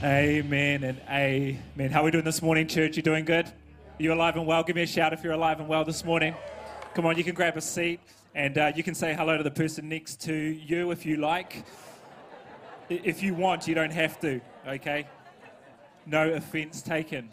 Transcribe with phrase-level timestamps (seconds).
[0.00, 1.90] Amen and amen.
[1.90, 2.96] How are we doing this morning, church?
[2.96, 3.50] You doing good?
[3.98, 4.62] You alive and well?
[4.62, 6.36] Give me a shout if you're alive and well this morning.
[6.94, 7.98] Come on, you can grab a seat
[8.32, 11.64] and uh, you can say hello to the person next to you if you like.
[12.88, 15.08] If you want, you don't have to, okay?
[16.06, 17.30] No offense taken.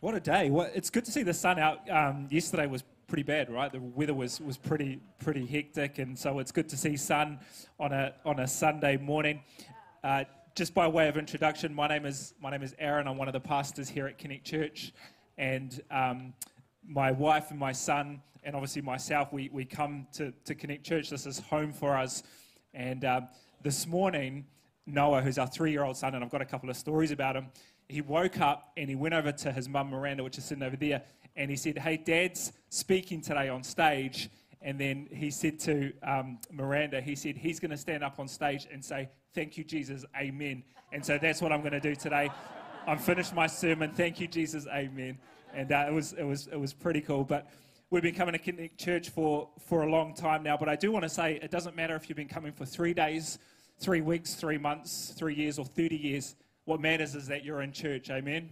[0.00, 0.50] What a day.
[0.50, 1.88] What, it's good to see the sun out.
[1.88, 3.70] Um, yesterday was pretty bad, right?
[3.70, 7.38] The weather was, was pretty pretty hectic, and so it's good to see sun
[7.78, 9.42] on a on a Sunday morning.
[10.02, 10.24] Uh,
[10.54, 13.06] just by way of introduction, my name is my name is Aaron.
[13.08, 14.92] I'm one of the pastors here at Connect Church,
[15.38, 16.34] and um,
[16.86, 21.10] my wife and my son, and obviously myself, we, we come to, to Connect Church.
[21.10, 22.22] This is home for us,
[22.72, 23.28] and um,
[23.62, 24.44] this morning,
[24.86, 27.46] Noah, who's our three-year-old son, and I've got a couple of stories about him.
[27.88, 30.76] He woke up and he went over to his mum Miranda, which is sitting over
[30.76, 31.02] there,
[31.36, 34.30] and he said, Hey, Dad's speaking today on stage.
[34.62, 38.28] And then he said to um, Miranda, he said, He's going to stand up on
[38.28, 40.62] stage and say, Thank you, Jesus, amen.
[40.92, 42.30] And so that's what I'm going to do today.
[42.86, 43.92] I'm finished my sermon.
[43.92, 45.18] Thank you, Jesus, amen.
[45.52, 47.24] And uh, it, was, it, was, it was pretty cool.
[47.24, 47.48] But
[47.90, 50.56] we've been coming to Connect Church for, for a long time now.
[50.56, 52.94] But I do want to say it doesn't matter if you've been coming for three
[52.94, 53.38] days,
[53.78, 56.36] three weeks, three months, three years, or 30 years.
[56.64, 58.50] What matters is that you're in church, amen.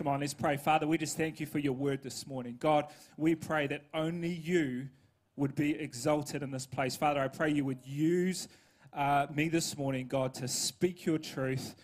[0.00, 0.56] Come on, let's pray.
[0.56, 2.56] Father, we just thank you for your word this morning.
[2.58, 2.86] God,
[3.18, 4.88] we pray that only you
[5.36, 6.96] would be exalted in this place.
[6.96, 8.48] Father, I pray you would use
[8.94, 11.74] uh, me this morning, God, to speak your truth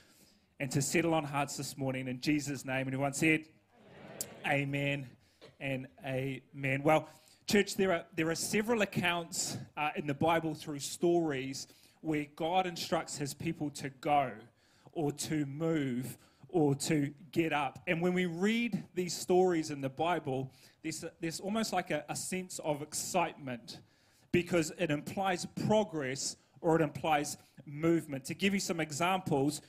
[0.59, 2.87] and to settle on hearts this morning in Jesus' name.
[2.87, 3.45] And everyone said,
[4.47, 5.09] Amen, amen
[5.61, 6.83] and amen.
[6.83, 7.11] Well,
[7.47, 11.67] church, there are, there are several accounts uh, in the Bible through stories
[12.01, 14.33] where God instructs his people to go
[14.93, 16.17] or to move
[16.57, 17.83] or to get up.
[17.87, 20.51] And when we read these stories in the Bible,
[20.83, 23.81] there's, there's almost like a, a sense of excitement
[24.33, 28.25] because it implies progress or it implies movement.
[28.25, 29.61] To give you some examples,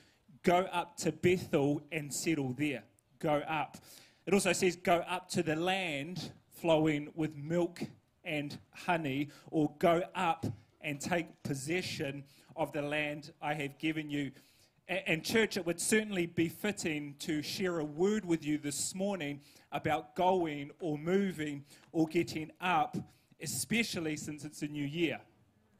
[0.42, 2.84] go up to Bethel and settle there.
[3.18, 3.76] Go up.
[4.24, 7.82] It also says go up to the land flowing with milk
[8.24, 10.46] and honey, or go up
[10.80, 12.24] and take possession
[12.56, 14.30] of the land I have given you.
[14.88, 19.42] And, church, it would certainly be fitting to share a word with you this morning
[19.70, 21.62] about going or moving
[21.92, 22.96] or getting up,
[23.42, 25.20] especially since it's a new year,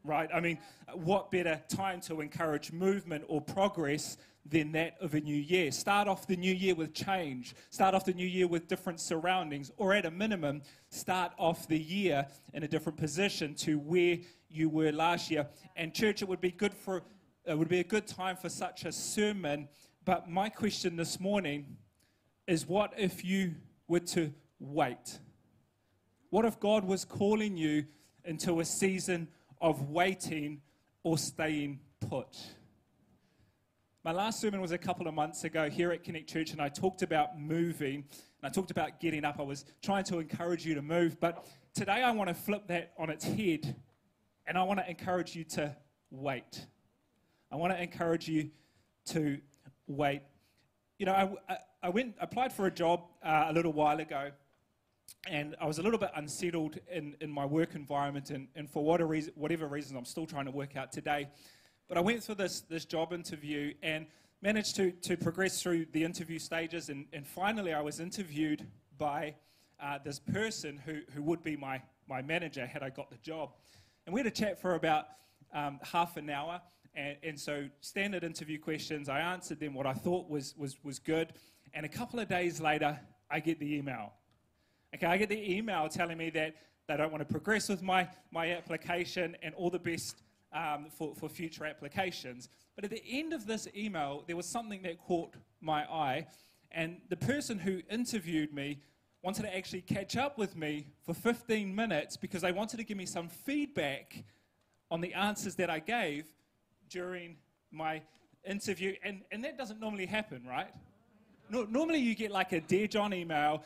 [0.03, 0.29] right?
[0.31, 0.59] I mean,
[0.93, 5.71] what better time to encourage movement or progress than that of a new year?
[5.71, 9.71] Start off the new year with change, start off the new year with different surroundings,
[9.77, 14.69] or at a minimum, start off the year in a different position to where you
[14.69, 15.47] were last year.
[15.75, 17.01] And, church, it would be good for
[17.45, 19.67] it would be a good time for such a sermon.
[20.05, 21.77] But my question this morning
[22.47, 23.55] is what if you
[23.87, 25.19] were to wait?
[26.29, 27.85] What if God was calling you
[28.23, 29.27] into a season
[29.61, 30.61] of waiting
[31.03, 32.37] or staying put?
[34.03, 36.69] My last sermon was a couple of months ago here at Connect Church, and I
[36.69, 37.95] talked about moving
[38.41, 39.39] and I talked about getting up.
[39.39, 42.93] I was trying to encourage you to move, but today I want to flip that
[42.97, 43.75] on its head
[44.47, 45.75] and I want to encourage you to
[46.11, 46.65] wait.
[47.51, 48.51] I want to encourage you
[49.07, 49.39] to
[49.87, 50.21] wait.
[50.99, 54.31] You know, I, I, I went, applied for a job uh, a little while ago,
[55.27, 58.83] and I was a little bit unsettled in, in my work environment, and, and for
[58.83, 61.27] whatever reason, whatever reason, I'm still trying to work out today.
[61.87, 64.05] But I went through this, this job interview and
[64.41, 68.67] managed to, to progress through the interview stages, and, and finally, I was interviewed
[68.99, 69.33] by
[69.81, 73.53] uh, this person who, who would be my, my manager had I got the job.
[74.05, 75.05] And we had a chat for about
[75.53, 76.61] um, half an hour.
[76.95, 80.99] And, and so, standard interview questions, I answered them what I thought was, was, was
[80.99, 81.33] good.
[81.73, 84.13] And a couple of days later, I get the email.
[84.95, 86.55] Okay, I get the email telling me that
[86.87, 91.13] they don't want to progress with my, my application and all the best um, for,
[91.13, 92.49] for future applications.
[92.75, 96.25] But at the end of this email, there was something that caught my eye.
[96.71, 98.79] And the person who interviewed me
[99.21, 102.97] wanted to actually catch up with me for 15 minutes because they wanted to give
[102.97, 104.23] me some feedback
[104.89, 106.25] on the answers that I gave
[106.89, 107.35] during
[107.71, 108.01] my
[108.45, 108.95] interview.
[109.03, 110.73] And, and that doesn't normally happen, right?
[111.49, 113.63] No, normally you get like a Dear John email,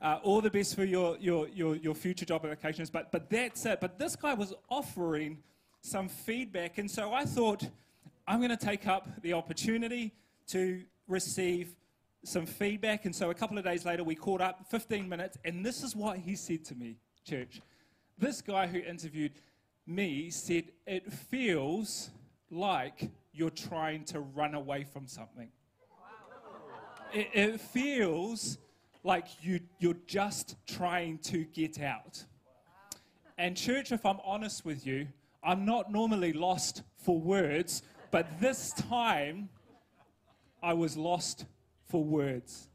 [0.00, 3.64] uh, all the best for your, your, your, your future job applications, but, but that's
[3.66, 3.80] it.
[3.80, 5.38] But this guy was offering
[5.80, 6.78] some feedback.
[6.78, 7.68] And so I thought,
[8.26, 10.12] I'm going to take up the opportunity
[10.48, 11.74] to receive
[12.24, 13.04] some feedback.
[13.04, 15.94] And so a couple of days later, we caught up 15 minutes, and this is
[15.94, 17.60] what he said to me, church.
[18.18, 19.32] This guy who interviewed
[19.86, 22.10] me said, It feels
[22.50, 25.48] like you're trying to run away from something.
[27.12, 28.58] It, it feels
[29.02, 32.24] like you, you're just trying to get out.
[33.38, 35.06] And, church, if I'm honest with you,
[35.42, 39.48] I'm not normally lost for words, but this time
[40.62, 41.44] I was lost
[41.84, 42.68] for words.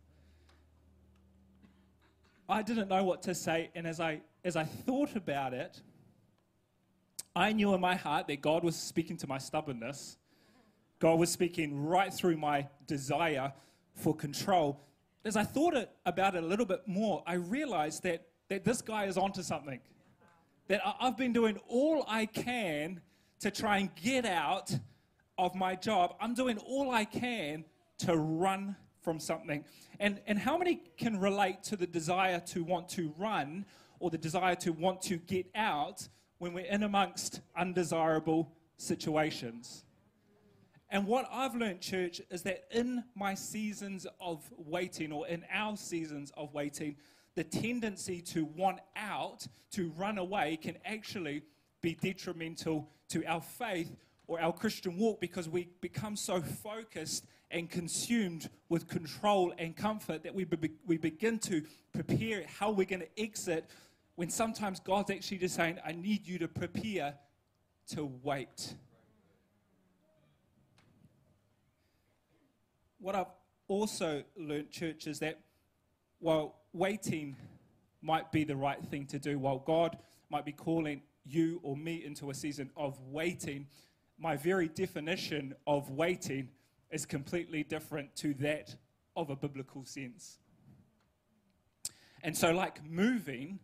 [2.48, 5.82] I didn't know what to say, and as I, as I thought about it,
[7.36, 10.18] I knew in my heart that God was speaking to my stubbornness.
[11.00, 13.54] God was speaking right through my desire
[13.96, 14.82] for control.
[15.24, 18.82] As I thought it, about it a little bit more, I realized that, that this
[18.82, 19.80] guy is onto something.
[20.68, 23.02] That I've been doing all I can
[23.40, 24.78] to try and get out
[25.38, 26.16] of my job.
[26.20, 27.66] I'm doing all I can
[28.00, 29.64] to run from something.
[30.00, 33.66] And, and how many can relate to the desire to want to run
[34.00, 36.08] or the desire to want to get out
[36.42, 39.86] when we're in amongst undesirable situations?
[40.90, 45.78] And what I've learned, church, is that in my seasons of waiting, or in our
[45.78, 46.96] seasons of waiting,
[47.36, 51.44] the tendency to want out, to run away, can actually
[51.80, 53.96] be detrimental to our faith
[54.26, 60.24] or our Christian walk because we become so focused and consumed with control and comfort
[60.24, 61.62] that we, be- we begin to
[61.94, 63.70] prepare how we're going to exit
[64.22, 67.16] when sometimes God's actually just saying, I need you to prepare
[67.88, 68.76] to wait.
[73.00, 73.34] What I've
[73.68, 75.40] also learned, church, is that
[76.20, 77.36] while waiting
[78.04, 79.98] might be the right thing to do, while God
[80.30, 83.66] might be calling you or me into a season of waiting,
[84.20, 86.48] my very definition of waiting
[86.92, 88.76] is completely different to that
[89.16, 90.38] of a biblical sense.
[92.22, 93.58] And so, like moving,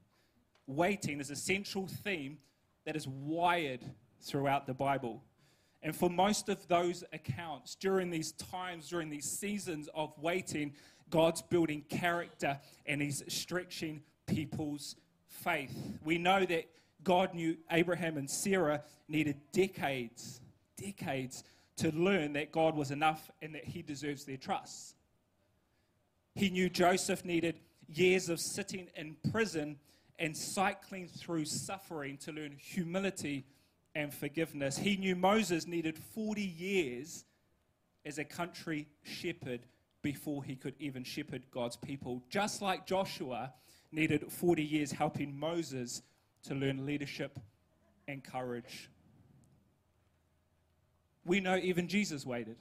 [0.67, 2.37] waiting is a central theme
[2.85, 3.81] that is wired
[4.21, 5.23] throughout the Bible.
[5.81, 10.73] And for most of those accounts, during these times, during these seasons of waiting,
[11.09, 14.95] God's building character and He's stretching people's
[15.27, 15.75] faith.
[16.03, 16.65] We know that
[17.03, 20.41] God knew Abraham and Sarah needed decades,
[20.75, 21.43] decades
[21.77, 24.95] to learn that God was enough and that he deserves their trust.
[26.35, 29.77] He knew Joseph needed years of sitting in prison
[30.19, 33.45] and cycling through suffering to learn humility
[33.95, 34.77] and forgiveness.
[34.77, 37.25] He knew Moses needed 40 years
[38.05, 39.61] as a country shepherd
[40.01, 43.53] before he could even shepherd God's people, just like Joshua
[43.91, 46.01] needed 40 years helping Moses
[46.43, 47.39] to learn leadership
[48.07, 48.89] and courage
[51.27, 52.55] we know even Jesus waited,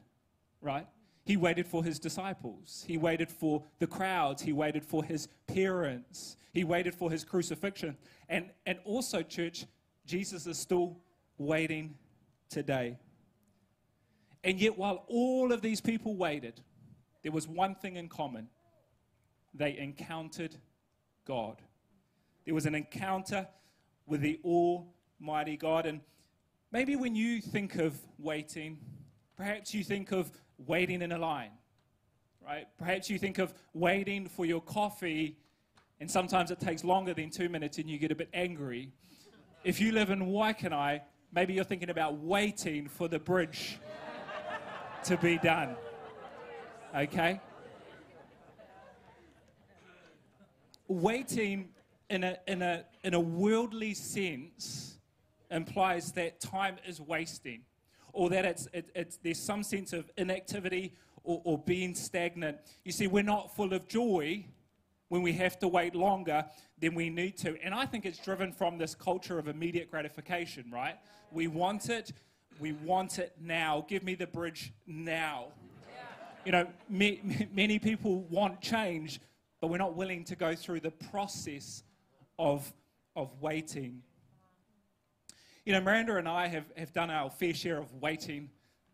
[0.60, 0.86] right?
[1.26, 2.84] He waited for his disciples.
[2.86, 4.40] He waited for the crowds.
[4.40, 6.38] He waited for his parents.
[6.54, 7.98] He waited for his crucifixion.
[8.28, 9.66] And, and also, church,
[10.06, 10.96] Jesus is still
[11.36, 11.96] waiting
[12.48, 12.96] today.
[14.44, 16.62] And yet, while all of these people waited,
[17.22, 18.48] there was one thing in common
[19.52, 20.54] they encountered
[21.26, 21.60] God.
[22.44, 23.48] There was an encounter
[24.06, 25.86] with the Almighty God.
[25.86, 26.00] And
[26.72, 28.78] Maybe when you think of waiting,
[29.36, 31.50] perhaps you think of waiting in a line,
[32.44, 32.66] right?
[32.78, 35.36] Perhaps you think of waiting for your coffee,
[36.00, 38.90] and sometimes it takes longer than two minutes and you get a bit angry.
[39.64, 41.00] If you live in Waikanae,
[41.32, 43.78] maybe you're thinking about waiting for the bridge
[45.04, 45.76] to be done.
[46.94, 47.40] Okay?
[50.88, 51.70] Waiting
[52.10, 54.98] in a, in a, in a worldly sense
[55.50, 57.62] implies that time is wasting
[58.16, 62.56] or that it's, it, it's, there's some sense of inactivity or, or being stagnant.
[62.82, 64.46] You see, we're not full of joy
[65.08, 66.46] when we have to wait longer
[66.80, 67.56] than we need to.
[67.62, 70.96] And I think it's driven from this culture of immediate gratification, right?
[71.30, 72.12] We want it,
[72.58, 73.84] we want it now.
[73.86, 75.48] Give me the bridge now.
[76.46, 79.20] You know, me, many people want change,
[79.60, 81.82] but we're not willing to go through the process
[82.38, 82.72] of,
[83.14, 84.02] of waiting.
[85.66, 88.48] You know, Miranda and I have, have done our fair share of waiting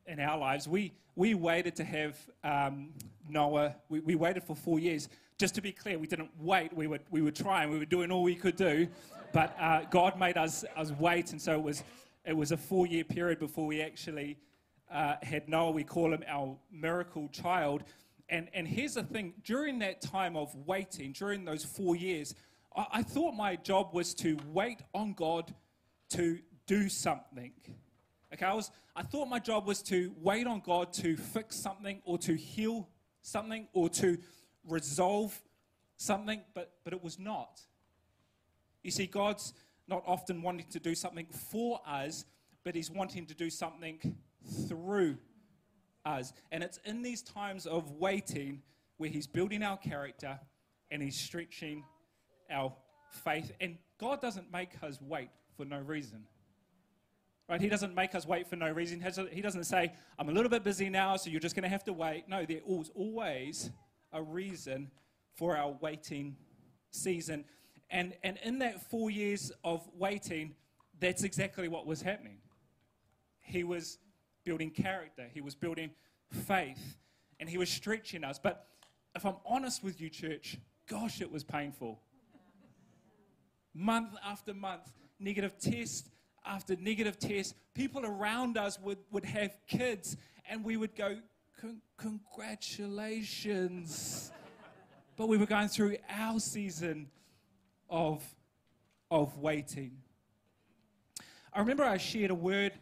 [0.07, 0.67] in our lives.
[0.67, 2.95] We, we waited to have um,
[3.29, 5.11] Noah, we, we waited for four years.
[5.37, 8.11] Just to be clear, we didn't wait, we were, we were trying, we were doing
[8.11, 8.89] all we could do,
[9.35, 11.85] but uh, God made us, us wait, and so it was,
[12.25, 14.39] it was a four year period before we actually
[14.91, 15.73] uh, had Noah.
[15.73, 17.85] We call him our miracle child.
[18.31, 22.35] And, and here's the thing during that time of waiting, during those four years,
[22.75, 25.53] I, I thought my job was to wait on God
[26.13, 26.39] to
[26.73, 27.53] do something.
[28.33, 32.01] Okay, I, was, I thought my job was to wait on God to fix something
[32.07, 32.89] or to heal
[33.21, 34.17] something or to
[34.67, 35.39] resolve
[35.99, 37.61] something, but, but it was not.
[38.83, 39.53] You see, God's
[39.87, 42.25] not often wanting to do something for us,
[42.65, 44.17] but He's wanting to do something
[44.67, 45.19] through
[46.07, 46.33] us.
[46.53, 48.63] And it's in these times of waiting
[48.97, 50.41] where He's building our character
[50.91, 51.85] and He's stretching
[52.51, 52.73] our
[53.11, 53.53] faith.
[53.61, 56.25] And God doesn't make us wait for no reason.
[57.49, 57.61] Right?
[57.61, 59.05] He doesn't make us wait for no reason.
[59.31, 61.85] He doesn't say, I'm a little bit busy now, so you're just going to have
[61.85, 62.25] to wait.
[62.29, 63.71] No, there is always
[64.13, 64.91] a reason
[65.35, 66.37] for our waiting
[66.91, 67.45] season.
[67.91, 70.55] And, and in that four years of waiting,
[71.01, 72.39] that's exactly what was happening.
[73.41, 73.99] He was
[74.45, 75.91] building character, he was building
[76.31, 76.97] faith,
[77.39, 78.39] and he was stretching us.
[78.39, 78.67] But
[79.15, 80.57] if I'm honest with you, church,
[80.89, 82.01] gosh, it was painful.
[83.75, 86.09] Month after month, negative test
[86.45, 90.17] after negative test, people around us would, would have kids,
[90.49, 91.17] and we would go,
[91.97, 94.33] Congratulations.
[95.17, 97.09] but we were going through our season
[97.89, 98.25] of,
[99.11, 99.93] of waiting.
[101.53, 102.73] I remember I shared a word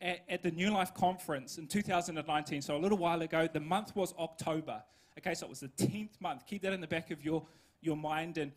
[0.00, 3.46] at, at, the New Life conference in 2019, so a little while ago.
[3.52, 4.82] The month was October.
[5.18, 6.46] Okay, so it was the 10th month.
[6.46, 7.44] Keep that in the back of your,
[7.80, 8.38] your mind.
[8.38, 8.52] And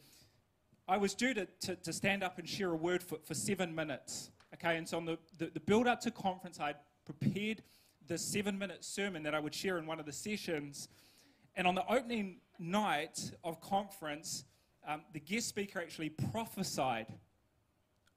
[0.88, 3.76] I was due to, to, to stand up and share a word for, for seven
[3.76, 4.32] minutes.
[4.56, 7.62] Okay, and so on the, the, the build up to conference, I'd prepared
[8.08, 10.88] the seven minute sermon that I would share in one of the sessions.
[11.56, 14.46] And on the opening night of conference,
[14.88, 17.08] um, the guest speaker actually prophesied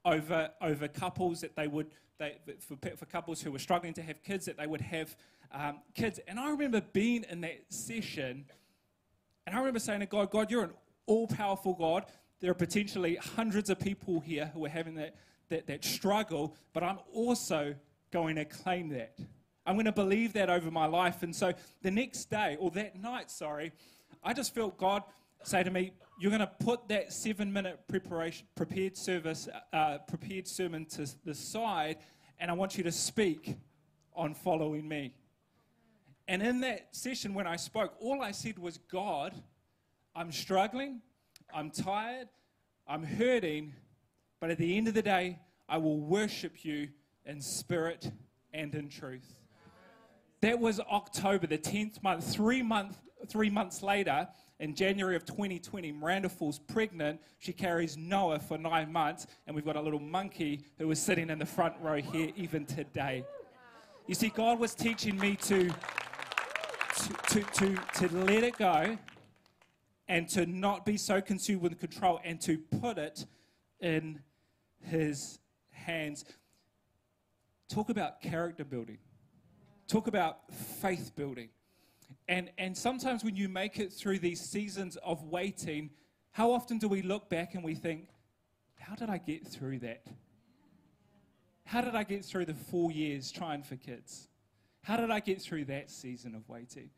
[0.05, 4.23] over, over couples that they would, they, for, for couples who were struggling to have
[4.23, 5.17] kids, that they would have
[5.53, 6.21] um, kids.
[6.29, 8.45] And I remember being in that session,
[9.47, 10.75] and I remember saying to God, God, you're an
[11.07, 12.05] all powerful God.
[12.41, 15.17] There are potentially hundreds of people here who are having that,
[15.49, 17.75] that, that struggle, but I'm also
[18.11, 19.19] going to claim that.
[19.67, 21.23] I'm going to believe that over my life.
[21.23, 21.53] And so
[21.83, 23.73] the next day, or that night, sorry,
[24.23, 25.03] I just felt God
[25.43, 30.49] say to me, You're going to put that seven minute preparation, prepared service, uh, prepared
[30.49, 31.99] sermon to the side,
[32.39, 33.57] and I want you to speak
[34.15, 35.15] on following me.
[36.27, 39.35] And in that session, when I spoke, all I said was, God,
[40.15, 41.01] I'm struggling,
[41.55, 42.29] I'm tired,
[42.87, 43.75] I'm hurting,
[44.41, 46.89] but at the end of the day, I will worship you
[47.25, 48.11] in spirit
[48.53, 49.35] and in truth.
[50.41, 52.25] That was October, the 10th month.
[52.33, 54.29] Three, month, three months later,
[54.61, 57.21] in January of 2020, Miranda falls pregnant.
[57.39, 61.31] She carries Noah for nine months, and we've got a little monkey who is sitting
[61.31, 63.25] in the front row here even today.
[64.07, 68.97] You see, God was teaching me to, to, to, to, to let it go
[70.09, 73.27] and to not be so consumed with control and to put it
[73.81, 74.21] in
[74.81, 75.39] His
[75.71, 76.25] hands.
[77.69, 78.99] Talk about character building
[79.89, 81.49] talk about faith building.
[82.29, 85.91] And, and sometimes when you make it through these seasons of waiting,
[86.31, 88.09] how often do we look back and we think,
[88.77, 90.05] how did I get through that?
[91.65, 94.29] How did I get through the four years trying for kids?
[94.83, 96.91] How did I get through that season of waiting?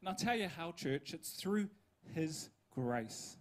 [0.00, 1.68] And I'll tell you how, church, it's through
[2.14, 3.36] His grace.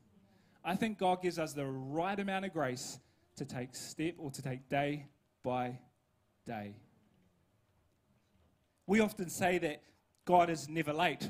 [0.64, 3.00] I think God gives us the right amount of grace
[3.38, 5.08] to take step or to take day
[5.44, 5.80] by
[6.46, 6.76] day.
[8.88, 9.84] We often say that
[10.26, 11.30] God is never late,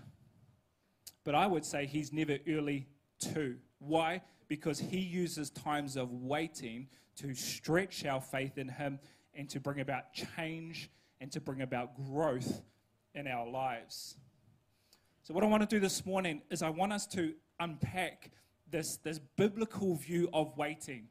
[1.24, 2.88] but I would say He's never early
[3.20, 3.58] too.
[3.80, 4.22] Why?
[4.48, 9.00] Because He uses times of waiting to stretch our faith in Him
[9.34, 10.90] and to bring about change
[11.20, 12.62] and to bring about growth
[13.14, 14.18] in our lives.
[15.24, 18.32] So, what I want to do this morning is I want us to unpack
[18.70, 21.08] this, this biblical view of waiting.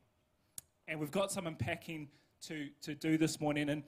[0.90, 2.08] And we've got some unpacking
[2.48, 3.70] to, to do this morning.
[3.70, 3.84] And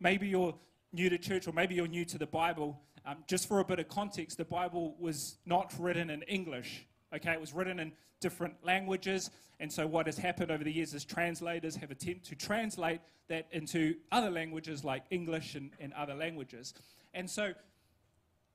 [0.00, 0.52] maybe you're
[0.92, 3.78] new to church, or maybe you're new to the Bible, um, just for a bit
[3.78, 6.88] of context, the Bible was not written in English.
[7.14, 9.30] Okay, it was written in different languages,
[9.60, 13.46] and so what has happened over the years is translators have attempted to translate that
[13.52, 16.74] into other languages like English and, and other languages.
[17.14, 17.52] And so,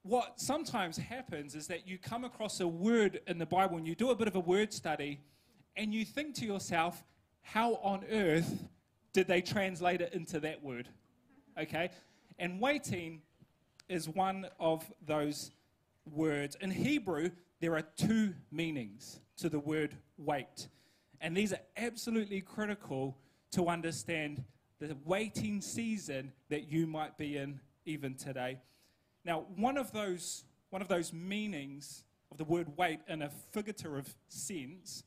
[0.03, 3.95] what sometimes happens is that you come across a word in the Bible and you
[3.95, 5.21] do a bit of a word study,
[5.77, 7.03] and you think to yourself,
[7.53, 8.67] how on earth
[9.13, 10.89] did they translate it into that word?
[11.57, 11.89] Okay?
[12.37, 13.21] And waiting
[13.87, 15.51] is one of those
[16.11, 16.57] words.
[16.59, 17.29] In Hebrew,
[17.61, 20.67] there are two meanings to the word wait.
[21.21, 23.17] And these are absolutely critical
[23.51, 24.43] to understand
[24.79, 28.59] the waiting season that you might be in even today.
[29.23, 34.13] Now, one of those, one of those meanings of the word wait in a figurative
[34.27, 35.03] sense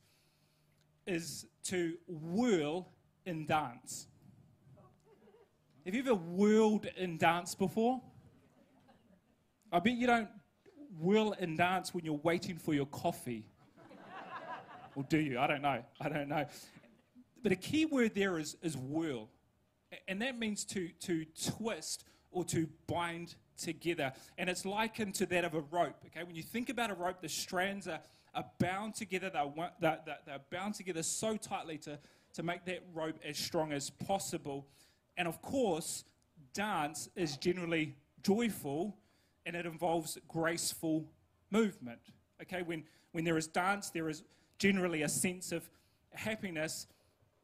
[1.05, 2.89] is to whirl
[3.25, 4.07] in dance.
[5.85, 8.01] Have you ever whirled in dance before?
[9.71, 10.29] I bet you don't
[10.99, 13.45] whirl in dance when you're waiting for your coffee.
[14.95, 15.39] or do you?
[15.39, 15.83] I don't know.
[15.99, 16.45] I don't know.
[17.41, 19.29] But a key word there is, is whirl.
[20.07, 24.13] And that means to, to twist or to bind together.
[24.37, 25.97] And it's likened to that of a rope.
[26.07, 27.99] Okay, when you think about a rope, the strands are,
[28.33, 29.31] are bound together.
[29.79, 29.99] They're,
[30.49, 31.99] bound together so tightly to,
[32.33, 34.67] to make that rope as strong as possible.
[35.17, 36.03] And of course,
[36.53, 38.97] dance is generally joyful
[39.45, 41.05] and it involves graceful
[41.49, 41.99] movement.
[42.41, 44.23] Okay, when, when there is dance, there is
[44.57, 45.69] generally a sense of
[46.13, 46.87] happiness.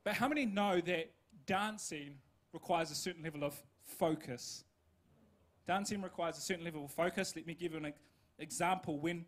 [0.04, 1.12] But how many know that
[1.46, 2.16] dancing
[2.54, 4.64] requires a certain level of focus?
[5.66, 7.34] Dancing requires a certain level of focus.
[7.36, 7.94] Let me give you an
[8.40, 9.00] example.
[9.00, 9.26] When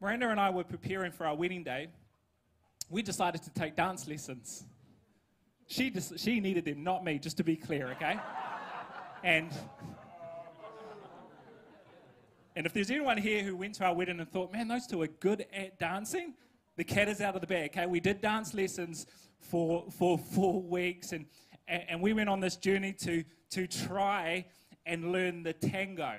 [0.00, 1.88] Miranda and I were preparing for our wedding day,
[2.90, 4.64] we decided to take dance lessons.
[5.66, 8.18] She, just, she needed them, not me, just to be clear, okay?
[9.24, 9.50] and,
[12.54, 15.00] and if there's anyone here who went to our wedding and thought, man, those two
[15.02, 16.34] are good at dancing,
[16.76, 17.86] the cat is out of the bag, okay?
[17.86, 19.06] We did dance lessons
[19.40, 21.24] for, for four weeks, and,
[21.66, 24.44] and, and we went on this journey to, to try
[24.84, 26.16] and learn the tango.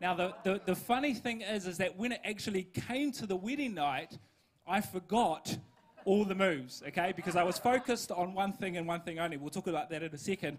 [0.00, 3.36] Now, the, the, the funny thing is, is that when it actually came to the
[3.36, 4.18] wedding night,
[4.66, 5.56] I forgot
[6.04, 7.12] all the moves, okay?
[7.14, 9.36] Because I was focused on one thing and one thing only.
[9.36, 10.58] We'll talk about that in a second.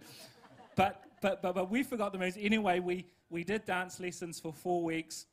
[0.76, 2.38] But, but, but, but we forgot the moves.
[2.40, 5.26] Anyway, we, we did dance lessons for four weeks.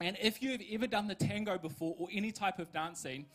[0.00, 3.26] And if you've ever done the tango before or any type of dancing,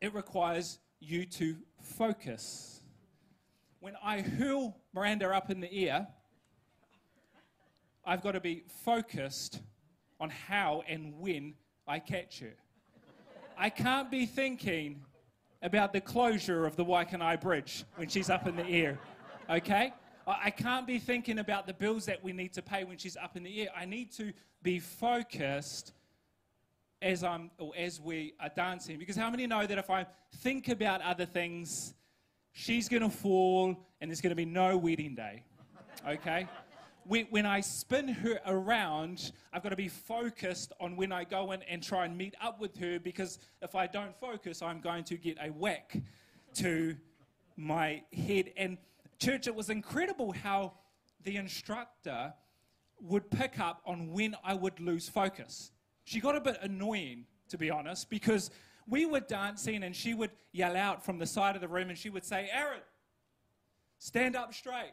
[0.00, 2.80] it requires you to focus.
[3.80, 6.08] When I hurl Miranda up in the air,
[8.04, 9.60] I've got to be focused
[10.20, 11.54] on how and when
[11.86, 12.54] I catch her.
[13.56, 15.02] I can't be thinking,
[15.62, 18.98] about the closure of the Waikanae Bridge when she's up in the air.
[19.50, 19.92] Okay?
[20.26, 23.36] I can't be thinking about the bills that we need to pay when she's up
[23.36, 23.68] in the air.
[23.76, 25.92] I need to be focused
[27.00, 28.98] as I'm or as we are dancing.
[28.98, 31.94] Because how many know that if I think about other things,
[32.52, 35.42] she's going to fall and there's going to be no wedding day.
[36.06, 36.46] Okay?
[37.08, 41.62] When, I spin her around, I've got to be focused on when I go in
[41.62, 45.16] and try and meet up with her because if I don't focus, I'm going to
[45.16, 45.96] get a whack
[46.56, 46.96] to
[47.56, 48.52] my head.
[48.58, 48.76] And,
[49.18, 50.74] church, it was incredible how
[51.24, 52.34] the instructor
[53.00, 55.72] would pick up on when I would lose focus.
[56.04, 58.50] She got a bit annoying, to be honest, because
[58.86, 61.96] we were dancing and she would yell out from the side of the room and
[61.96, 62.80] she would say, Aaron,
[63.98, 64.92] stand up straight.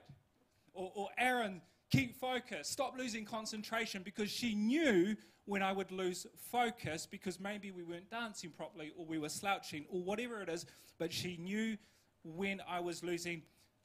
[0.74, 6.26] Or, or Aaron, keep focus, stop losing concentration because she knew when I would lose
[6.52, 10.66] focus because maybe we weren't dancing properly or we were slouching or whatever it is,
[10.98, 11.78] but she knew
[12.24, 13.44] when I was losing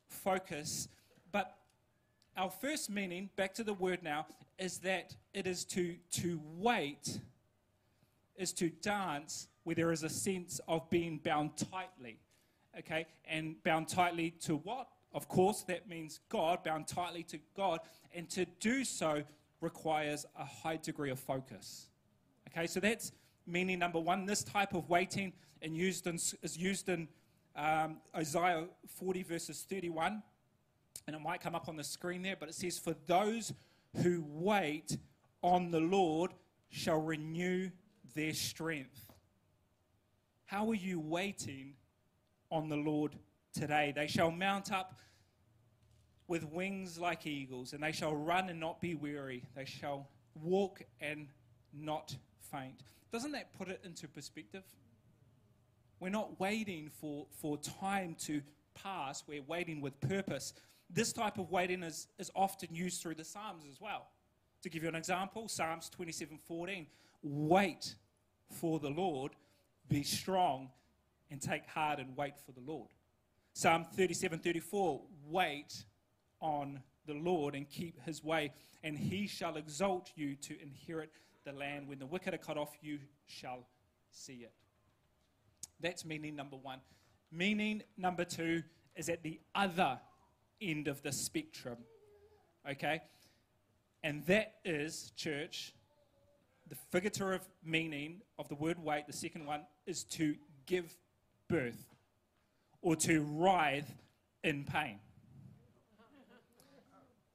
[0.08, 0.88] focus.
[1.32, 1.54] But
[2.36, 4.26] our first meaning, back to the word now,
[4.58, 7.18] is that it is to, to wait,
[8.36, 12.18] is to dance where there is a sense of being bound tightly.
[12.78, 13.06] Okay?
[13.26, 14.88] And bound tightly to what?
[15.12, 17.80] Of course, that means God, bound tightly to God,
[18.14, 19.22] and to do so
[19.60, 21.88] requires a high degree of focus.
[22.48, 23.12] Okay, so that's
[23.46, 24.26] meaning number one.
[24.26, 27.08] This type of waiting used in, is used in
[27.56, 28.66] um, Isaiah
[28.98, 30.22] 40, verses 31.
[31.06, 33.52] And it might come up on the screen there, but it says, For those
[34.02, 34.96] who wait
[35.42, 36.32] on the Lord
[36.68, 37.70] shall renew
[38.14, 39.06] their strength.
[40.46, 41.74] How are you waiting
[42.50, 43.16] on the Lord
[43.52, 43.92] today.
[43.94, 45.00] They shall mount up
[46.28, 49.42] with wings like eagles, and they shall run and not be weary.
[49.56, 50.08] They shall
[50.40, 51.26] walk and
[51.72, 52.16] not
[52.52, 52.82] faint.
[53.12, 54.62] Doesn't that put it into perspective?
[55.98, 58.40] We're not waiting for, for time to
[58.74, 60.54] pass, we're waiting with purpose.
[60.88, 64.06] This type of waiting is, is often used through the Psalms as well.
[64.62, 66.86] To give you an example, Psalms 27 14.
[67.22, 67.94] Wait
[68.50, 69.32] for the Lord,
[69.88, 70.70] be strong,
[71.30, 72.88] and take heart and wait for the Lord.
[73.52, 75.84] Psalm 37 34 Wait
[76.40, 81.10] on the Lord and keep his way, and he shall exalt you to inherit
[81.44, 81.88] the land.
[81.88, 83.66] When the wicked are cut off, you shall
[84.10, 84.52] see it.
[85.80, 86.80] That's meaning number one.
[87.32, 88.62] Meaning number two
[88.96, 89.98] is at the other
[90.60, 91.78] end of the spectrum.
[92.68, 93.00] Okay?
[94.02, 95.74] And that is, church,
[96.68, 100.34] the figurative meaning of the word wait, the second one, is to
[100.66, 100.96] give
[101.48, 101.86] birth
[102.82, 103.90] or to writhe
[104.42, 104.98] in pain.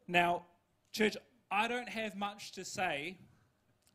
[0.07, 0.43] Now,
[0.91, 1.17] church,
[1.51, 3.17] I don't have much to say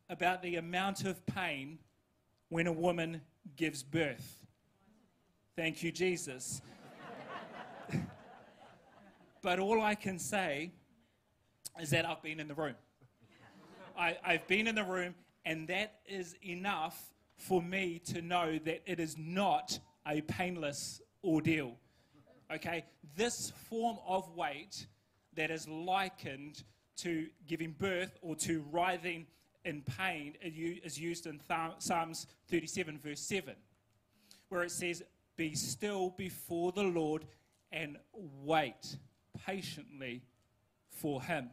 [0.09, 1.79] about the amount of pain
[2.49, 3.21] when a woman
[3.57, 4.45] gives birth.
[5.57, 6.63] Thank you, Jesus.
[9.43, 10.73] but all I can say
[11.81, 12.75] is that I've been in the room.
[13.97, 18.83] I, have been in the room, and that is enough for me to know that
[18.87, 21.77] it is not a painless ordeal.
[22.53, 22.85] Okay?
[23.17, 24.87] This form of wait
[25.35, 26.63] that is likened
[26.99, 29.27] to giving birth or to writhing
[29.65, 31.41] in pain is used in
[31.79, 33.55] Psalms 37, verse 7,
[34.49, 35.03] where it says,
[35.37, 37.27] Be still before the Lord
[37.73, 37.97] and
[38.43, 38.97] wait
[39.47, 40.23] patiently
[40.91, 41.51] for Him.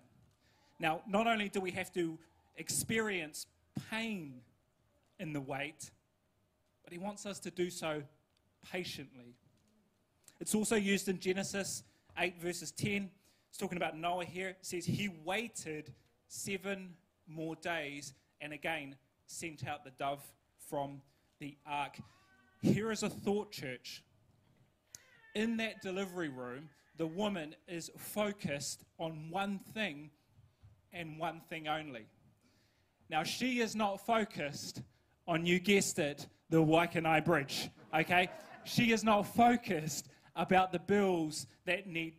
[0.80, 2.17] Now, not only do we have to
[2.56, 3.45] experience
[3.89, 4.41] pain
[5.19, 5.91] in the wait,
[6.84, 8.03] but He wants us to do so
[8.71, 9.36] patiently.
[10.39, 11.84] It's also used in Genesis
[12.17, 13.10] 8, verses 10.
[13.50, 14.50] It's talking about Noah here.
[14.50, 15.93] It says, He waited
[16.28, 16.93] seven
[17.28, 18.95] more days and again
[19.26, 20.23] sent out the dove
[20.69, 21.02] from
[21.39, 21.97] the ark.
[22.62, 24.04] Here is a thought, church.
[25.36, 30.10] In that delivery room, the woman is focused on one thing
[30.93, 32.06] and one thing only.
[33.10, 34.82] Now, she is not focused
[35.28, 38.30] on, you guessed it, the Waikanae Bridge, okay?
[38.67, 42.13] she is not focused about the bills that need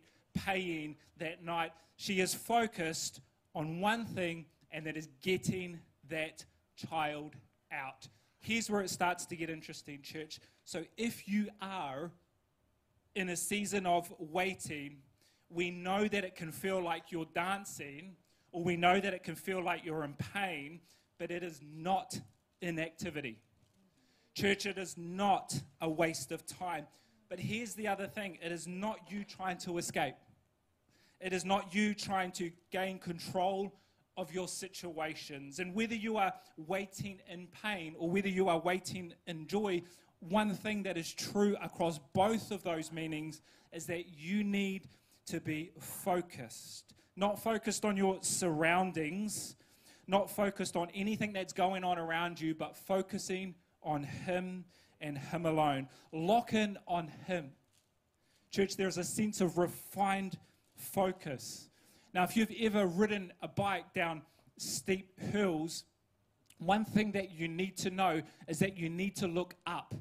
[0.45, 1.71] paying that night.
[1.95, 3.21] She is focused
[3.55, 5.79] on one thing, and that is getting
[6.09, 7.35] that child
[7.71, 8.07] out.
[8.39, 10.39] Here's where it starts to get interesting, church.
[10.63, 12.11] So, if you are
[13.15, 14.97] in a season of waiting,
[15.49, 18.15] we know that it can feel like you're dancing,
[18.51, 20.79] or we know that it can feel like you're in pain,
[21.17, 22.19] but it is not
[22.61, 23.39] inactivity.
[24.35, 26.85] Church, it is not a waste of time.
[27.29, 30.15] But here's the other thing it is not you trying to escape,
[31.21, 33.73] it is not you trying to gain control
[34.17, 35.59] of your situations.
[35.59, 39.81] And whether you are waiting in pain or whether you are waiting in joy,
[40.19, 44.89] one thing that is true across both of those meanings is that you need
[45.27, 46.93] to be focused.
[47.15, 49.55] Not focused on your surroundings,
[50.07, 54.65] not focused on anything that's going on around you, but focusing on Him
[55.01, 55.87] and Him alone.
[56.11, 57.51] Lock in on Him.
[58.51, 60.37] Church, there's a sense of refined
[60.75, 61.69] focus.
[62.13, 64.23] Now, if you've ever ridden a bike down
[64.57, 65.83] steep hills,
[66.57, 69.93] one thing that you need to know is that you need to look up.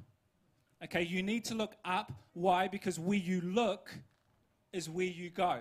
[0.82, 2.12] Okay, you need to look up.
[2.32, 2.68] Why?
[2.68, 3.90] Because where you look
[4.72, 5.61] is where you go.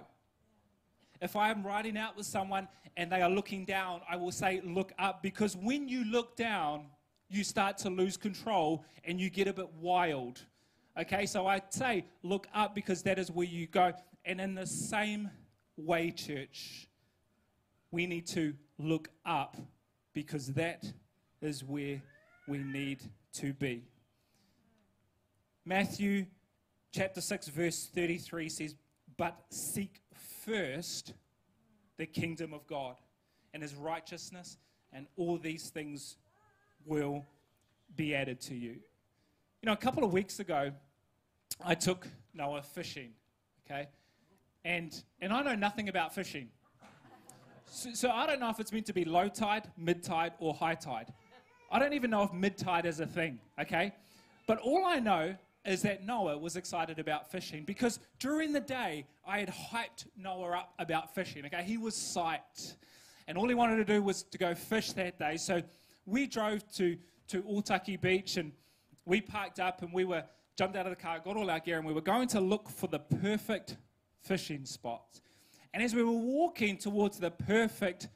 [1.21, 4.61] If I am riding out with someone and they are looking down, I will say,
[4.63, 6.85] Look up, because when you look down,
[7.29, 10.41] you start to lose control and you get a bit wild.
[10.99, 13.93] Okay, so I'd say, Look up, because that is where you go.
[14.25, 15.29] And in the same
[15.77, 16.87] way, church,
[17.91, 19.57] we need to look up
[20.13, 20.83] because that
[21.41, 22.01] is where
[22.47, 22.99] we need
[23.33, 23.83] to be.
[25.65, 26.25] Matthew
[26.91, 28.75] chapter 6, verse 33 says,
[29.17, 30.01] But seek
[30.45, 31.13] first
[31.97, 32.95] the kingdom of God
[33.53, 34.57] and his righteousness,
[34.93, 36.17] and all these things
[36.87, 37.25] will
[37.95, 38.71] be added to you.
[39.61, 40.71] You know, a couple of weeks ago,
[41.63, 43.11] I took Noah fishing,
[43.65, 43.87] okay?
[44.63, 46.49] And, and I know nothing about fishing.
[47.65, 50.53] So, so I don't know if it's meant to be low tide, mid tide, or
[50.53, 51.13] high tide.
[51.69, 53.93] I don't even know if mid tide is a thing, okay?
[54.47, 59.05] But all I know is that Noah was excited about fishing because during the day
[59.27, 61.45] I had hyped Noah up about fishing.
[61.45, 62.75] Okay, he was psyched,
[63.27, 65.35] and all he wanted to do was to go fish that day.
[65.35, 65.61] So
[66.07, 68.51] we drove to to Otaki Beach and
[69.05, 70.23] we parked up and we were
[70.57, 72.69] jumped out of the car, got all our gear, and we were going to look
[72.69, 73.77] for the perfect
[74.23, 75.19] fishing spot.
[75.73, 78.07] And as we were walking towards the perfect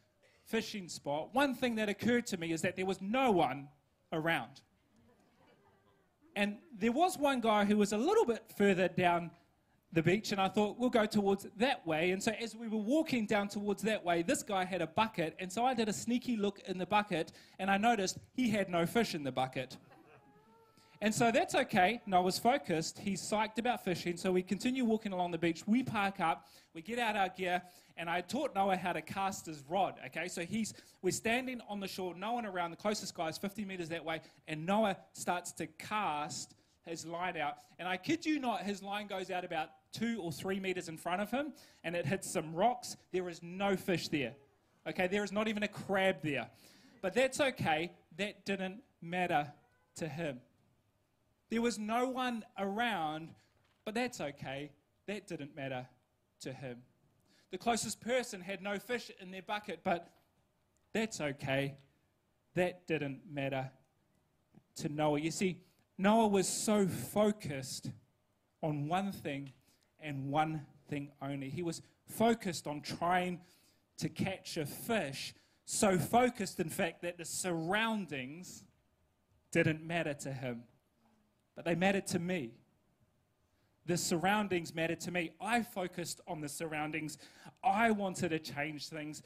[0.45, 3.67] fishing spot, one thing that occurred to me is that there was no one
[4.11, 4.61] around.
[6.35, 9.31] And there was one guy who was a little bit further down
[9.93, 12.11] the beach, and I thought we'll go towards that way.
[12.11, 15.35] And so as we were walking down towards that way, this guy had a bucket,
[15.39, 18.69] and so I did a sneaky look in the bucket, and I noticed he had
[18.69, 19.77] no fish in the bucket.
[21.03, 21.99] And so that's okay.
[22.05, 22.99] Noah's focused.
[22.99, 24.17] He's psyched about fishing.
[24.17, 25.63] So we continue walking along the beach.
[25.65, 26.47] We park up.
[26.75, 27.63] We get out our gear.
[27.97, 29.95] And I taught Noah how to cast his rod.
[30.05, 32.69] Okay, so he's we're standing on the shore, no one around.
[32.69, 34.21] The closest guy is 50 meters that way.
[34.47, 36.53] And Noah starts to cast
[36.85, 37.55] his line out.
[37.79, 40.97] And I kid you not, his line goes out about two or three meters in
[40.97, 41.53] front of him.
[41.83, 42.97] And it hits some rocks.
[43.11, 44.33] There is no fish there.
[44.87, 46.49] Okay, there is not even a crab there.
[47.01, 47.91] But that's okay.
[48.17, 49.51] That didn't matter
[49.95, 50.39] to him.
[51.49, 53.29] There was no one around,
[53.85, 54.71] but that's okay.
[55.07, 55.87] That didn't matter
[56.41, 56.77] to him.
[57.51, 60.09] The closest person had no fish in their bucket, but
[60.93, 61.75] that's okay.
[62.55, 63.69] That didn't matter
[64.77, 65.19] to Noah.
[65.19, 65.59] You see,
[65.97, 67.91] Noah was so focused
[68.63, 69.51] on one thing
[70.01, 71.49] and one thing only.
[71.49, 73.41] He was focused on trying
[73.97, 75.33] to catch a fish,
[75.65, 78.63] so focused, in fact, that the surroundings
[79.51, 80.63] didn't matter to him
[81.55, 82.51] but they mattered to me.
[83.85, 85.31] The surroundings mattered to me.
[85.41, 87.17] I focused on the surroundings.
[87.63, 89.21] I wanted to change things.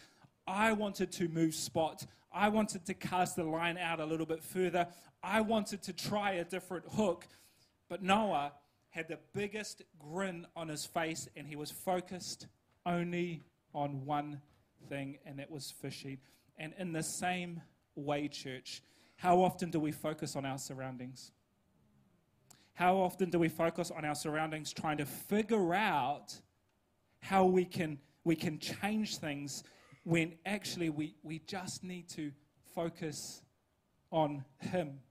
[0.47, 2.05] I wanted to move spot.
[2.33, 4.87] I wanted to cast the line out a little bit further.
[5.23, 7.27] I wanted to try a different hook.
[7.89, 8.53] But Noah
[8.95, 12.47] had the biggest grin on his face, and he was focused
[12.85, 14.39] only on one
[14.87, 16.17] thing, and that was fishing.
[16.57, 17.61] And in the same
[17.97, 18.81] way, church,
[19.17, 21.33] how often do we focus on our surroundings?
[22.73, 26.33] How often do we focus on our surroundings trying to figure out
[27.19, 29.61] how we can, we can change things
[30.05, 32.31] when actually we, we just need to
[32.73, 33.41] focus
[34.09, 35.01] on Him?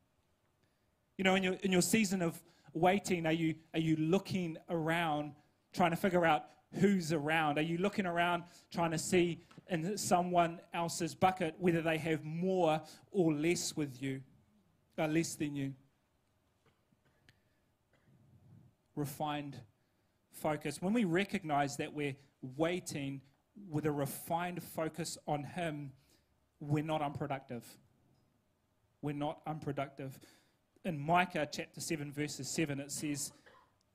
[1.18, 2.42] You know, in your, in your season of
[2.74, 5.32] waiting, are you, are you looking around
[5.72, 6.46] trying to figure out
[6.80, 7.58] who's around?
[7.58, 12.82] Are you looking around trying to see in someone else's bucket whether they have more
[13.10, 14.20] or less with you,
[14.98, 15.72] uh, less than you?
[18.96, 19.56] Refined
[20.32, 20.82] focus.
[20.82, 22.16] When we recognize that we're
[22.56, 23.20] waiting
[23.70, 25.92] with a refined focus on Him,
[26.60, 27.64] we're not unproductive.
[29.02, 30.18] We're not unproductive.
[30.84, 33.32] In Micah chapter 7, verses 7, it says,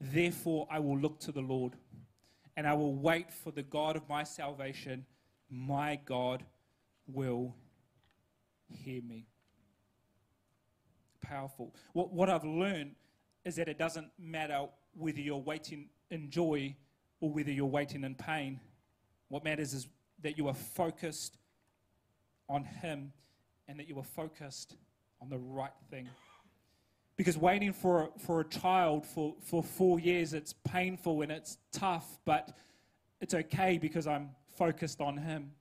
[0.02, 1.74] Therefore I will look to the Lord
[2.58, 5.06] and I will wait for the God of my salvation.
[5.52, 6.44] My God
[7.06, 7.56] will
[8.68, 9.28] hear me.
[11.22, 11.76] Powerful.
[11.94, 12.96] What, what I've learned
[13.46, 16.76] is that it doesn't matter whether you're waiting in joy
[17.22, 18.60] or whether you're waiting in pain.
[19.28, 19.88] What matters is
[20.24, 21.38] that you are focused
[22.48, 23.14] on Him
[23.68, 24.76] and that you are focused
[25.22, 26.10] on the right thing.
[27.20, 32.18] Because waiting for, for a child for, for four years, it's painful and it's tough,
[32.24, 32.56] but
[33.20, 35.52] it's okay because I'm focused on Him.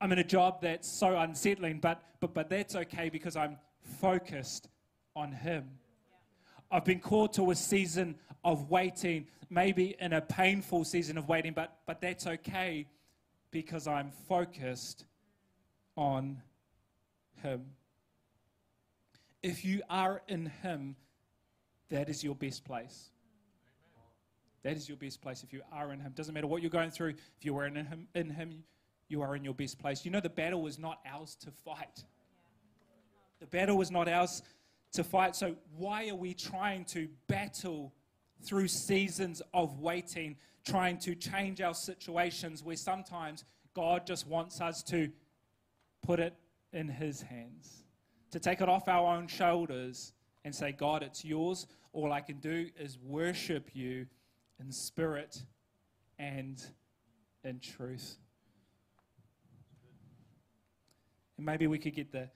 [0.00, 3.58] I'm in a job that's so unsettling, but, but, but that's okay because I'm
[4.00, 4.68] focused
[5.16, 5.68] on Him.
[6.70, 11.54] I've been called to a season of waiting, maybe in a painful season of waiting,
[11.54, 12.86] but, but that's okay
[13.50, 15.06] because I'm focused
[15.96, 16.40] on
[17.42, 17.64] Him
[19.46, 20.96] if you are in Him,
[21.88, 23.10] that is your best place.
[24.64, 26.12] That is your best place if you are in Him.
[26.16, 28.64] Doesn't matter what you're going through, if you are in Him, in him
[29.08, 30.04] you are in your best place.
[30.04, 32.04] You know, the battle is not ours to fight.
[33.38, 34.42] The battle is not ours
[34.94, 35.36] to fight.
[35.36, 37.94] So, why are we trying to battle
[38.42, 44.82] through seasons of waiting, trying to change our situations where sometimes God just wants us
[44.88, 45.08] to
[46.02, 46.34] put it
[46.72, 47.85] in His hands?
[48.36, 50.12] To take it off our own shoulders
[50.44, 51.66] and say, God, it's yours.
[51.94, 54.06] All I can do is worship you
[54.60, 55.42] in spirit
[56.18, 56.62] and
[57.44, 58.18] in truth.
[61.38, 62.28] And maybe we could get the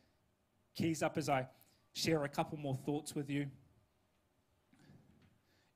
[0.75, 1.47] keys up as I
[1.93, 3.49] share a couple more thoughts with you.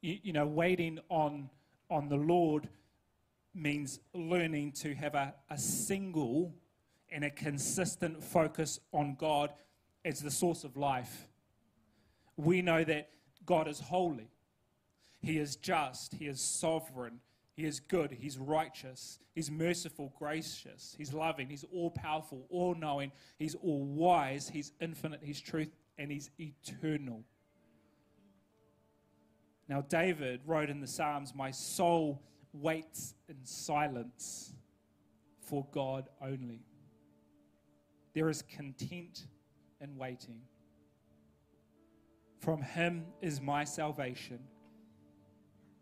[0.00, 1.50] You, you know, waiting on,
[1.90, 2.70] on the Lord
[3.54, 6.54] means learning to have a, a single
[7.10, 9.50] and a consistent focus on God
[10.04, 11.28] as the source of life.
[12.36, 13.10] We know that
[13.46, 14.30] God is holy,
[15.20, 17.20] He is just, He is sovereign,
[17.54, 23.12] He is good, He's righteous, He's merciful, gracious, He's loving, He's all powerful, all knowing,
[23.38, 27.24] He's all wise, He's infinite, He's truth, and He's eternal.
[29.68, 34.52] Now, David wrote in the Psalms, My soul waits in silence
[35.40, 36.60] for God only.
[38.14, 39.26] There is content
[39.80, 40.40] and waiting.
[42.40, 44.40] From him is my salvation.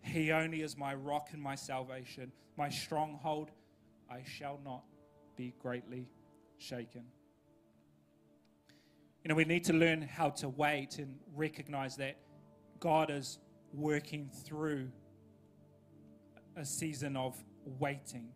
[0.00, 3.50] He only is my rock and my salvation, my stronghold.
[4.10, 4.84] I shall not
[5.36, 6.08] be greatly
[6.58, 7.04] shaken.
[9.24, 12.16] You know, we need to learn how to wait and recognize that
[12.80, 13.38] God is
[13.72, 14.90] working through
[16.56, 18.28] a season of waiting.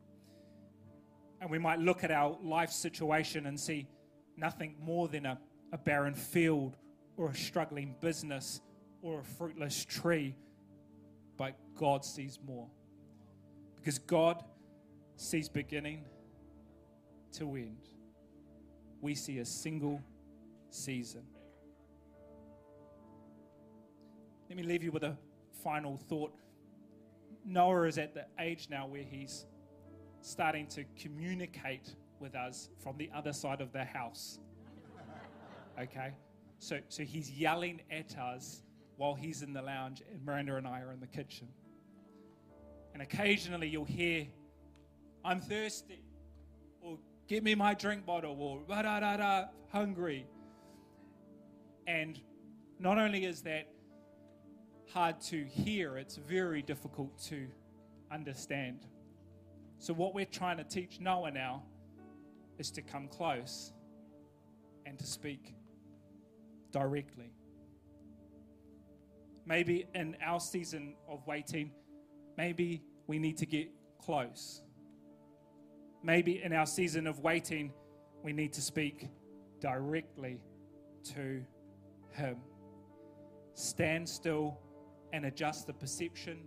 [1.41, 3.89] And we might look at our life situation and see
[4.37, 5.39] nothing more than a
[5.73, 6.77] a barren field
[7.17, 8.61] or a struggling business
[9.03, 10.35] or a fruitless tree,
[11.37, 12.69] but God sees more.
[13.77, 14.43] Because God
[15.17, 16.05] sees beginning
[17.33, 17.89] to end.
[19.01, 20.03] We see a single
[20.71, 21.23] season.
[24.49, 25.17] Let me leave you with a
[25.63, 26.33] final thought.
[27.45, 29.47] Noah is at the age now where he's
[30.21, 34.39] starting to communicate with us from the other side of the house
[35.81, 36.13] okay?
[36.59, 38.63] So, so he's yelling at us
[38.97, 41.49] while he's in the lounge, and Miranda and I are in the kitchen.
[42.95, 44.27] And occasionally you'll hear,
[45.25, 46.03] I'm thirsty,
[46.81, 46.99] or
[47.29, 50.27] give me my drink bottle, or da da da da, hungry.
[51.87, 52.19] And
[52.79, 53.69] not only is that
[54.93, 57.47] hard to hear, it's very difficult to
[58.11, 58.87] understand.
[59.79, 61.65] So, what we're trying to teach Noah now
[62.59, 63.73] is to come close
[64.87, 65.55] and to speak
[66.73, 67.31] directly.
[69.47, 71.71] maybe in our season of waiting,
[72.37, 73.71] maybe we need to get
[74.05, 74.61] close.
[76.03, 77.73] Maybe in our season of waiting,
[78.23, 79.09] we need to speak
[79.61, 80.41] directly
[81.15, 81.45] to
[82.11, 82.39] Him.
[83.55, 84.59] Stand still
[85.13, 86.39] and adjust the perception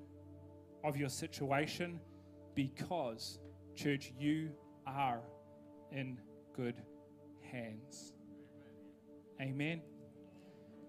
[0.83, 1.99] of your situation
[2.53, 3.39] because,
[3.75, 4.51] church, you
[4.85, 5.21] are
[5.91, 6.19] in
[6.55, 6.75] good
[7.51, 8.13] hands.
[9.41, 9.81] Amen.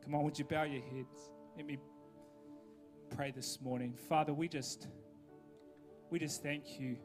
[0.05, 1.31] Come on, would you bow your heads?
[1.57, 1.79] Let me
[3.15, 3.95] pray this morning.
[4.09, 4.89] Father, we just
[6.11, 6.97] we just thank you,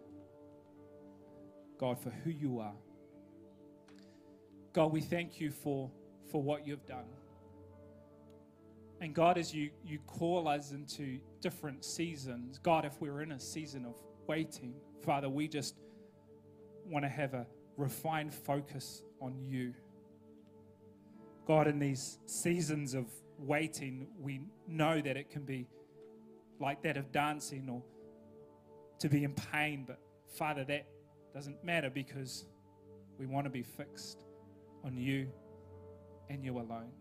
[1.79, 2.73] God, for who you are.
[4.73, 5.91] God, we thank you for,
[6.31, 7.05] for what you've done.
[8.99, 13.39] And God, as you, you call us into different seasons, God, if we're in a
[13.39, 13.95] season of
[14.27, 15.75] waiting, Father, we just
[16.85, 17.45] want to have a
[17.77, 19.73] refined focus on you.
[21.45, 23.05] God, in these seasons of
[23.37, 25.67] waiting, we know that it can be
[26.59, 27.83] like that of dancing or
[28.99, 29.99] to be in pain, but
[30.37, 30.87] Father, that
[31.33, 32.45] doesn't matter because
[33.19, 34.17] we want to be fixed
[34.83, 35.27] on you
[36.29, 36.91] and you alone.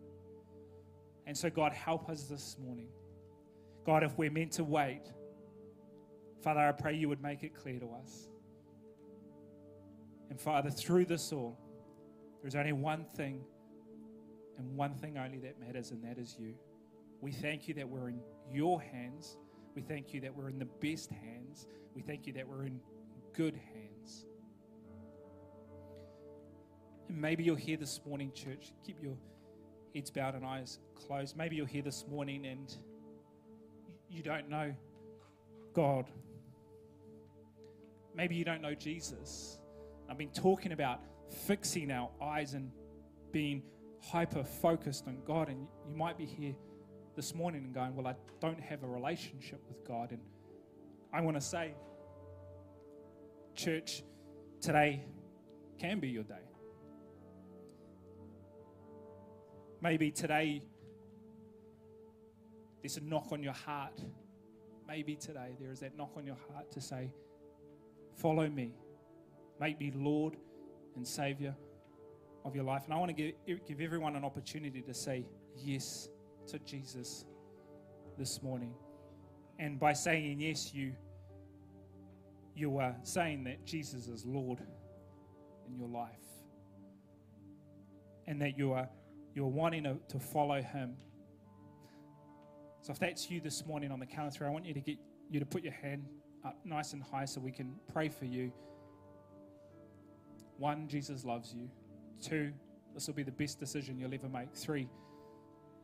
[1.27, 2.89] And so, God, help us this morning.
[3.87, 5.03] God, if we're meant to wait,
[6.43, 8.29] Father, I pray you would make it clear to us.
[10.35, 11.57] And Father, through this all,
[12.43, 13.45] there's only one thing
[14.59, 16.55] and one thing only that matters, and that is you.
[17.21, 18.19] We thank you that we're in
[18.51, 19.37] your hands.
[19.77, 21.69] We thank you that we're in the best hands.
[21.95, 22.81] We thank you that we're in
[23.33, 24.27] good hands.
[27.09, 28.73] And maybe you're here this morning, church.
[28.85, 29.17] Keep your
[29.95, 31.37] heads bowed and eyes closed.
[31.37, 32.77] Maybe you're here this morning and
[34.11, 34.75] you don't know
[35.75, 36.07] God.
[38.17, 39.61] Maybe you don't know Jesus.
[40.09, 41.01] I've been talking about
[41.47, 42.71] fixing our eyes and
[43.33, 43.63] being
[44.01, 45.49] hyper focused on God.
[45.49, 46.55] And you might be here
[47.17, 50.13] this morning and going, Well, I don't have a relationship with God.
[50.13, 50.21] And
[51.13, 51.75] I want to say,
[53.55, 54.03] church,
[54.61, 55.05] today
[55.79, 56.35] can be your day.
[59.81, 60.63] Maybe today
[62.83, 64.01] there's a knock on your heart.
[64.87, 67.13] Maybe today there is that knock on your heart to say,
[68.17, 68.75] Follow me.
[69.61, 70.37] Make me Lord
[70.97, 71.55] and Savior
[72.45, 72.83] of your life.
[72.85, 76.09] And I want to give, give everyone an opportunity to say yes
[76.49, 77.25] to Jesus
[78.19, 78.75] this morning.
[79.59, 80.93] And by saying yes, you,
[82.55, 84.61] you are saying that Jesus is Lord
[85.69, 86.11] in your life.
[88.27, 88.89] And that you are
[89.35, 90.95] you're wanting to, to follow him.
[92.83, 94.97] So if that's you this morning on the three, I want you to get
[95.31, 96.07] you to put your hand
[96.45, 98.53] up nice and high so we can pray for you.
[100.59, 101.69] One, Jesus loves you.
[102.23, 102.53] Two,
[102.95, 104.55] this will be the best decision you'll ever make.
[104.55, 104.89] Three,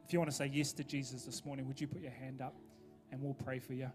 [0.07, 2.41] if you want to say yes to Jesus this morning, would you put your hand
[2.41, 2.55] up
[3.11, 3.91] and we'll pray for you?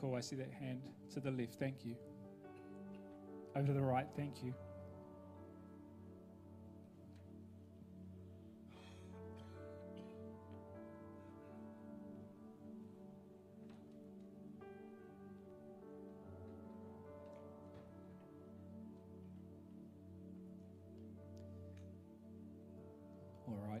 [0.00, 0.82] Cool, I see that hand
[1.14, 1.54] to the left.
[1.54, 1.94] Thank you.
[3.54, 4.06] Over to the right.
[4.16, 4.54] Thank you.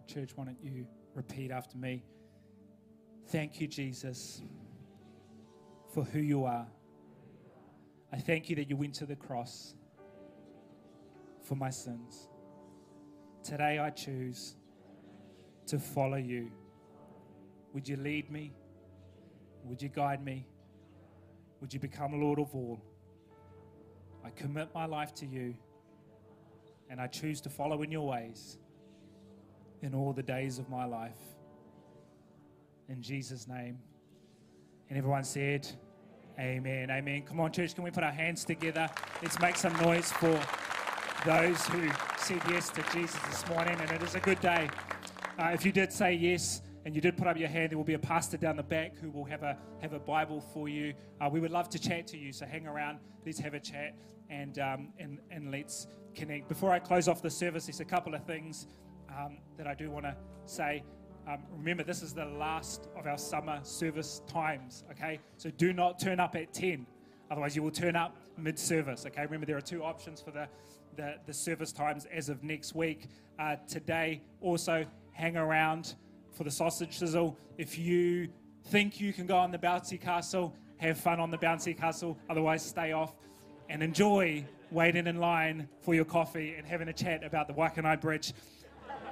[0.06, 2.04] Church, why don't you repeat after me?
[3.28, 4.42] Thank you, Jesus,
[5.94, 6.66] for who you are.
[8.12, 9.74] I thank you that you went to the cross
[11.42, 12.28] for my sins.
[13.42, 14.56] Today I choose
[15.66, 16.50] to follow you.
[17.72, 18.52] Would you lead me?
[19.64, 20.46] Would you guide me?
[21.60, 22.82] Would you become Lord of all?
[24.24, 25.54] I commit my life to you
[26.90, 28.58] and I choose to follow in your ways
[29.82, 31.18] in all the days of my life.
[32.88, 33.78] In Jesus' name.
[34.88, 35.68] And everyone said,
[36.38, 36.90] Amen.
[36.90, 37.22] Amen.
[37.22, 38.88] Come on, church, can we put our hands together?
[39.20, 40.40] Let's make some noise for
[41.26, 43.76] those who said yes to Jesus this morning.
[43.78, 44.70] And it is a good day.
[45.38, 47.84] Uh, if you did say yes, and you did put up your hand, there will
[47.84, 50.94] be a pastor down the back who will have a have a Bible for you.
[51.20, 52.98] Uh, we would love to chat to you, so hang around.
[53.24, 53.94] Let's have a chat
[54.30, 56.48] and um, and and let's connect.
[56.48, 58.66] Before I close off the service, there's a couple of things
[59.18, 60.82] um, that I do want to say.
[61.28, 65.20] Um, remember, this is the last of our summer service times, okay?
[65.36, 66.86] So do not turn up at 10.
[67.30, 69.22] Otherwise, you will turn up mid service, okay?
[69.22, 70.48] Remember, there are two options for the,
[70.96, 73.06] the, the service times as of next week.
[73.38, 75.94] Uh, today, also hang around
[76.32, 77.38] for the sausage sizzle.
[77.56, 78.28] If you
[78.64, 82.18] think you can go on the bouncy castle, have fun on the bouncy castle.
[82.28, 83.14] Otherwise, stay off
[83.68, 88.00] and enjoy waiting in line for your coffee and having a chat about the Waikanae
[88.00, 88.32] Bridge.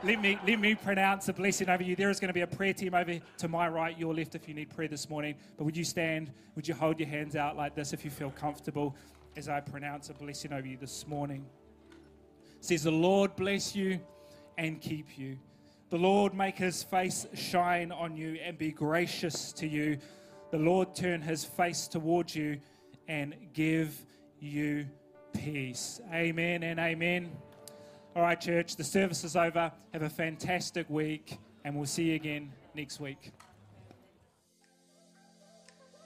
[0.03, 1.95] Let me let me pronounce a blessing over you.
[1.95, 4.49] There is going to be a prayer team over to my right, your left, if
[4.49, 5.35] you need prayer this morning.
[5.57, 6.33] But would you stand?
[6.57, 8.97] Would you hold your hands out like this if you feel comfortable
[9.37, 11.45] as I pronounce a blessing over you this morning?
[11.91, 14.01] It says the Lord bless you
[14.57, 15.39] and keep you.
[15.91, 19.99] The Lord make his face shine on you and be gracious to you.
[20.51, 22.59] The Lord turn his face towards you
[23.07, 24.07] and give
[24.39, 24.87] you
[25.33, 26.01] peace.
[26.13, 27.31] Amen and amen.
[28.17, 29.71] All right, church, the service is over.
[29.93, 33.31] Have a fantastic week, and we'll see you again next week.